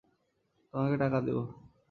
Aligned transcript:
তোমাকে 0.73 0.95
টাকা 0.97 1.17
দেব। 1.21 1.37